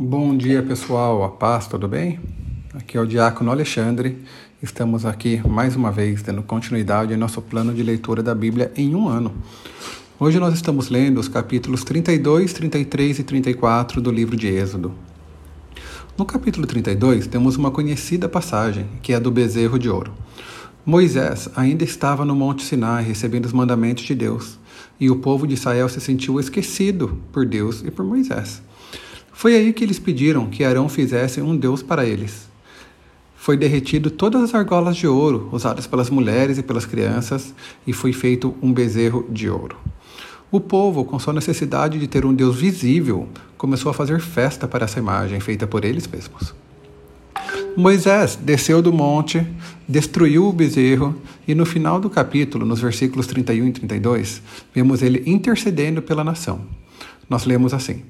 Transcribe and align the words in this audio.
Bom 0.00 0.36
dia, 0.36 0.62
pessoal. 0.62 1.24
A 1.24 1.28
paz, 1.28 1.66
tudo 1.66 1.88
bem? 1.88 2.20
Aqui 2.72 2.96
é 2.96 3.00
o 3.00 3.04
Diácono 3.04 3.50
Alexandre. 3.50 4.16
Estamos 4.62 5.04
aqui 5.04 5.42
mais 5.44 5.74
uma 5.74 5.90
vez 5.90 6.22
dando 6.22 6.40
continuidade 6.40 7.12
ao 7.12 7.18
nosso 7.18 7.42
plano 7.42 7.74
de 7.74 7.82
leitura 7.82 8.22
da 8.22 8.32
Bíblia 8.32 8.70
em 8.76 8.94
um 8.94 9.08
ano. 9.08 9.34
Hoje 10.20 10.38
nós 10.38 10.54
estamos 10.54 10.88
lendo 10.88 11.18
os 11.18 11.26
capítulos 11.26 11.82
32, 11.82 12.52
33 12.52 13.18
e 13.18 13.24
34 13.24 14.00
do 14.00 14.12
livro 14.12 14.36
de 14.36 14.46
Êxodo. 14.46 14.94
No 16.16 16.24
capítulo 16.24 16.64
32 16.64 17.26
temos 17.26 17.56
uma 17.56 17.72
conhecida 17.72 18.28
passagem, 18.28 18.86
que 19.02 19.12
é 19.12 19.16
a 19.16 19.18
do 19.18 19.32
bezerro 19.32 19.80
de 19.80 19.90
ouro. 19.90 20.14
Moisés 20.86 21.50
ainda 21.56 21.82
estava 21.82 22.24
no 22.24 22.36
Monte 22.36 22.62
Sinai 22.62 23.02
recebendo 23.02 23.46
os 23.46 23.52
mandamentos 23.52 24.04
de 24.04 24.14
Deus, 24.14 24.60
e 25.00 25.10
o 25.10 25.16
povo 25.16 25.44
de 25.44 25.54
Israel 25.54 25.88
se 25.88 26.00
sentiu 26.00 26.38
esquecido 26.38 27.20
por 27.32 27.44
Deus 27.44 27.82
e 27.84 27.90
por 27.90 28.04
Moisés. 28.04 28.62
Foi 29.38 29.54
aí 29.54 29.72
que 29.72 29.84
eles 29.84 30.00
pediram 30.00 30.46
que 30.46 30.64
Arão 30.64 30.88
fizesse 30.88 31.40
um 31.40 31.56
Deus 31.56 31.80
para 31.80 32.04
eles. 32.04 32.48
Foi 33.36 33.56
derretido 33.56 34.10
todas 34.10 34.42
as 34.42 34.52
argolas 34.52 34.96
de 34.96 35.06
ouro 35.06 35.48
usadas 35.52 35.86
pelas 35.86 36.10
mulheres 36.10 36.58
e 36.58 36.62
pelas 36.64 36.84
crianças 36.84 37.54
e 37.86 37.92
foi 37.92 38.12
feito 38.12 38.56
um 38.60 38.72
bezerro 38.72 39.24
de 39.30 39.48
ouro. 39.48 39.76
O 40.50 40.58
povo, 40.58 41.04
com 41.04 41.20
sua 41.20 41.32
necessidade 41.32 42.00
de 42.00 42.08
ter 42.08 42.26
um 42.26 42.34
Deus 42.34 42.56
visível, 42.56 43.28
começou 43.56 43.90
a 43.90 43.94
fazer 43.94 44.20
festa 44.20 44.66
para 44.66 44.86
essa 44.86 44.98
imagem 44.98 45.38
feita 45.38 45.68
por 45.68 45.84
eles 45.84 46.08
mesmos. 46.08 46.52
Moisés 47.76 48.34
desceu 48.34 48.82
do 48.82 48.92
monte, 48.92 49.46
destruiu 49.88 50.48
o 50.48 50.52
bezerro 50.52 51.14
e 51.46 51.54
no 51.54 51.64
final 51.64 52.00
do 52.00 52.10
capítulo, 52.10 52.66
nos 52.66 52.80
versículos 52.80 53.28
31 53.28 53.68
e 53.68 53.72
32, 53.72 54.42
vemos 54.74 55.00
ele 55.00 55.22
intercedendo 55.30 56.02
pela 56.02 56.24
nação. 56.24 56.62
Nós 57.30 57.44
lemos 57.44 57.72
assim: 57.72 58.02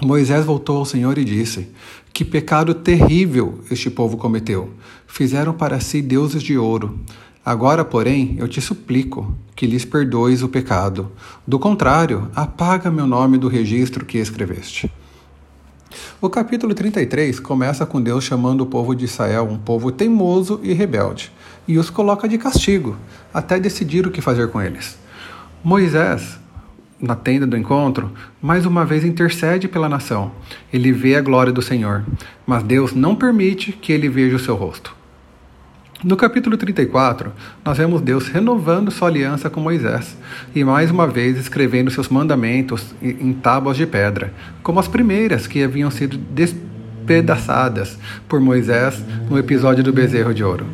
Moisés 0.00 0.44
voltou 0.44 0.78
ao 0.78 0.84
Senhor 0.84 1.18
e 1.18 1.24
disse: 1.24 1.68
Que 2.12 2.24
pecado 2.24 2.74
terrível 2.74 3.60
este 3.70 3.90
povo 3.90 4.16
cometeu! 4.16 4.70
Fizeram 5.06 5.52
para 5.52 5.80
si 5.80 6.00
deuses 6.00 6.42
de 6.42 6.56
ouro. 6.56 6.98
Agora, 7.44 7.84
porém, 7.84 8.36
eu 8.38 8.46
te 8.46 8.60
suplico 8.60 9.34
que 9.56 9.66
lhes 9.66 9.84
perdoes 9.84 10.42
o 10.42 10.48
pecado. 10.48 11.10
Do 11.46 11.58
contrário, 11.58 12.30
apaga 12.34 12.90
meu 12.90 13.06
nome 13.06 13.36
do 13.36 13.48
registro 13.48 14.06
que 14.06 14.18
escreveste. 14.18 14.90
O 16.20 16.30
capítulo 16.30 16.72
33 16.72 17.40
começa 17.40 17.84
com 17.84 18.00
Deus 18.00 18.22
chamando 18.22 18.60
o 18.60 18.66
povo 18.66 18.94
de 18.94 19.04
Israel 19.04 19.48
um 19.50 19.58
povo 19.58 19.90
teimoso 19.90 20.60
e 20.62 20.72
rebelde, 20.72 21.32
e 21.66 21.78
os 21.78 21.90
coloca 21.90 22.28
de 22.28 22.38
castigo, 22.38 22.96
até 23.34 23.58
decidir 23.58 24.06
o 24.06 24.10
que 24.10 24.20
fazer 24.20 24.48
com 24.48 24.62
eles. 24.62 24.96
Moisés 25.64 26.38
na 27.02 27.16
tenda 27.16 27.46
do 27.46 27.56
encontro, 27.56 28.12
mais 28.40 28.64
uma 28.64 28.84
vez 28.84 29.04
intercede 29.04 29.66
pela 29.66 29.88
nação. 29.88 30.30
Ele 30.72 30.92
vê 30.92 31.16
a 31.16 31.20
glória 31.20 31.52
do 31.52 31.60
Senhor, 31.60 32.04
mas 32.46 32.62
Deus 32.62 32.94
não 32.94 33.16
permite 33.16 33.72
que 33.72 33.92
ele 33.92 34.08
veja 34.08 34.36
o 34.36 34.38
seu 34.38 34.54
rosto. 34.54 34.94
No 36.04 36.16
capítulo 36.16 36.56
34, 36.56 37.32
nós 37.64 37.78
vemos 37.78 38.00
Deus 38.00 38.26
renovando 38.28 38.90
sua 38.90 39.08
aliança 39.08 39.50
com 39.50 39.60
Moisés 39.60 40.16
e 40.52 40.64
mais 40.64 40.90
uma 40.90 41.06
vez 41.06 41.38
escrevendo 41.38 41.92
seus 41.92 42.08
mandamentos 42.08 42.92
em 43.00 43.32
tábuas 43.32 43.76
de 43.76 43.86
pedra, 43.86 44.32
como 44.62 44.80
as 44.80 44.88
primeiras 44.88 45.46
que 45.46 45.62
haviam 45.62 45.90
sido 45.92 46.16
despedaçadas 46.16 47.98
por 48.28 48.40
Moisés 48.40 49.00
no 49.30 49.38
episódio 49.38 49.84
do 49.84 49.92
bezerro 49.92 50.34
de 50.34 50.42
ouro. 50.42 50.66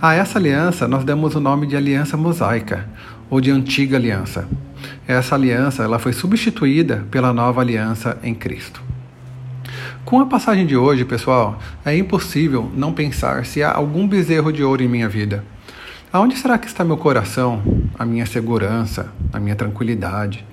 A 0.00 0.14
essa 0.14 0.38
aliança 0.38 0.86
nós 0.86 1.04
damos 1.04 1.34
o 1.34 1.40
nome 1.40 1.66
de 1.66 1.76
aliança 1.76 2.16
mosaica 2.16 2.88
ou 3.28 3.40
de 3.40 3.50
antiga 3.50 3.96
aliança. 3.96 4.46
Essa 5.06 5.34
aliança 5.34 5.82
ela 5.82 5.98
foi 5.98 6.12
substituída 6.12 7.06
pela 7.10 7.32
nova 7.32 7.60
aliança 7.60 8.18
em 8.22 8.34
Cristo. 8.34 8.82
Com 10.04 10.20
a 10.20 10.26
passagem 10.26 10.66
de 10.66 10.76
hoje, 10.76 11.04
pessoal, 11.04 11.58
é 11.84 11.96
impossível 11.96 12.70
não 12.74 12.92
pensar 12.92 13.46
se 13.46 13.62
há 13.62 13.72
algum 13.72 14.06
bezerro 14.06 14.52
de 14.52 14.62
ouro 14.62 14.82
em 14.82 14.88
minha 14.88 15.08
vida. 15.08 15.44
Aonde 16.12 16.36
será 16.36 16.58
que 16.58 16.66
está 16.66 16.84
meu 16.84 16.96
coração, 16.96 17.62
a 17.98 18.04
minha 18.04 18.26
segurança, 18.26 19.10
a 19.32 19.40
minha 19.40 19.56
tranquilidade? 19.56 20.44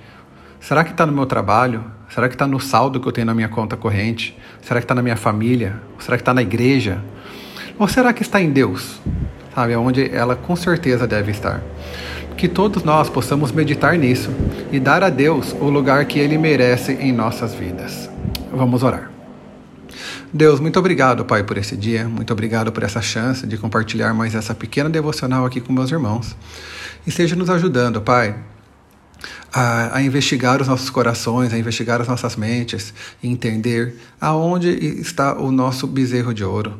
Será 0.58 0.84
que 0.84 0.90
está 0.90 1.04
no 1.04 1.12
meu 1.12 1.26
trabalho? 1.26 1.84
Será 2.08 2.28
que 2.28 2.34
está 2.34 2.46
no 2.46 2.58
saldo 2.58 3.00
que 3.00 3.06
eu 3.06 3.12
tenho 3.12 3.26
na 3.26 3.34
minha 3.34 3.48
conta 3.48 3.76
corrente? 3.76 4.36
Será 4.62 4.80
que 4.80 4.84
está 4.84 4.94
na 4.94 5.02
minha 5.02 5.16
família? 5.16 5.80
Será 5.98 6.16
que 6.16 6.22
está 6.22 6.32
na 6.32 6.42
igreja? 6.42 7.02
Ou 7.78 7.88
será 7.88 8.12
que 8.12 8.22
está 8.22 8.40
em 8.40 8.50
Deus? 8.50 9.00
Sabe, 9.54 9.74
onde 9.76 10.14
ela 10.14 10.36
com 10.36 10.54
certeza 10.54 11.06
deve 11.06 11.30
estar. 11.30 11.62
Que 12.36 12.48
todos 12.48 12.84
nós 12.84 13.10
possamos 13.10 13.52
meditar 13.52 13.96
nisso 13.98 14.30
e 14.72 14.80
dar 14.80 15.02
a 15.02 15.10
Deus 15.10 15.54
o 15.60 15.68
lugar 15.68 16.04
que 16.06 16.18
Ele 16.18 16.38
merece 16.38 16.92
em 16.92 17.12
nossas 17.12 17.54
vidas. 17.54 18.08
Vamos 18.52 18.82
orar. 18.82 19.10
Deus, 20.32 20.60
muito 20.60 20.78
obrigado, 20.78 21.24
Pai, 21.24 21.42
por 21.42 21.58
esse 21.58 21.76
dia. 21.76 22.08
Muito 22.08 22.32
obrigado 22.32 22.70
por 22.70 22.84
essa 22.84 23.02
chance 23.02 23.44
de 23.46 23.58
compartilhar 23.58 24.14
mais 24.14 24.34
essa 24.34 24.54
pequena 24.54 24.88
devocional 24.88 25.44
aqui 25.44 25.60
com 25.60 25.72
meus 25.72 25.90
irmãos. 25.90 26.36
E 27.04 27.10
esteja 27.10 27.34
nos 27.34 27.50
ajudando, 27.50 28.00
Pai, 28.00 28.36
a, 29.52 29.96
a, 29.96 30.02
investigar 30.02 30.60
os 30.60 30.68
nossos 30.68 30.90
corações, 30.90 31.52
a 31.52 31.58
investigar 31.58 32.00
as 32.00 32.08
nossas 32.08 32.36
mentes 32.36 32.94
e 33.22 33.28
entender 33.28 33.96
aonde 34.20 34.68
está 34.68 35.38
o 35.38 35.50
nosso 35.50 35.86
bezerro 35.86 36.32
de 36.32 36.44
ouro. 36.44 36.78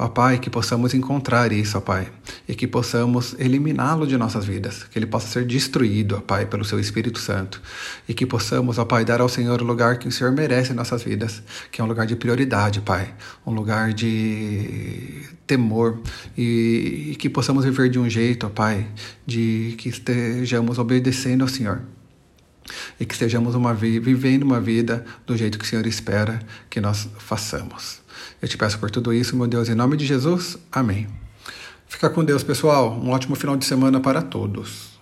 Ó 0.00 0.06
Pai, 0.06 0.38
que 0.38 0.48
possamos 0.48 0.94
encontrar 0.94 1.50
isso, 1.50 1.76
ó 1.76 1.80
Pai, 1.80 2.08
e 2.48 2.54
que 2.54 2.68
possamos 2.68 3.34
eliminá-lo 3.36 4.06
de 4.06 4.16
nossas 4.16 4.44
vidas, 4.44 4.84
que 4.84 4.96
ele 4.96 5.06
possa 5.06 5.26
ser 5.26 5.44
destruído, 5.44 6.16
ó 6.16 6.20
Pai, 6.20 6.46
pelo 6.46 6.64
Seu 6.64 6.78
Espírito 6.78 7.18
Santo, 7.18 7.60
e 8.08 8.14
que 8.14 8.24
possamos, 8.24 8.78
ó 8.78 8.84
Pai, 8.84 9.04
dar 9.04 9.20
ao 9.20 9.28
Senhor 9.28 9.60
o 9.60 9.64
lugar 9.64 9.98
que 9.98 10.06
o 10.06 10.12
Senhor 10.12 10.32
merece 10.32 10.70
em 10.70 10.76
nossas 10.76 11.02
vidas, 11.02 11.42
que 11.72 11.80
é 11.80 11.84
um 11.84 11.88
lugar 11.88 12.06
de 12.06 12.14
prioridade, 12.14 12.80
Pai, 12.80 13.12
um 13.44 13.52
lugar 13.52 13.92
de 13.92 15.24
temor, 15.48 15.98
e, 16.36 17.08
e 17.10 17.16
que 17.16 17.28
possamos 17.28 17.64
viver 17.64 17.88
de 17.90 17.98
um 17.98 18.08
jeito, 18.08 18.46
ó 18.46 18.50
Pai, 18.50 18.86
de 19.26 19.74
que 19.78 19.88
estejamos 19.88 20.78
obedecendo 20.78 21.42
ao 21.42 21.48
Senhor 21.48 21.82
e 22.98 23.06
que 23.06 23.14
estejamos 23.14 23.54
uma, 23.54 23.72
vivendo 23.74 24.42
uma 24.42 24.60
vida 24.60 25.04
do 25.26 25.36
jeito 25.36 25.58
que 25.58 25.64
o 25.64 25.68
Senhor 25.68 25.86
espera 25.86 26.40
que 26.68 26.80
nós 26.80 27.08
façamos. 27.18 28.00
Eu 28.42 28.48
te 28.48 28.56
peço 28.56 28.78
por 28.78 28.90
tudo 28.90 29.12
isso, 29.12 29.36
meu 29.36 29.46
Deus, 29.46 29.68
em 29.68 29.74
nome 29.74 29.96
de 29.96 30.06
Jesus. 30.06 30.58
Amém. 30.70 31.06
Fica 31.86 32.10
com 32.10 32.24
Deus, 32.24 32.42
pessoal. 32.42 32.92
Um 32.92 33.10
ótimo 33.10 33.34
final 33.34 33.56
de 33.56 33.64
semana 33.64 34.00
para 34.00 34.20
todos. 34.20 34.97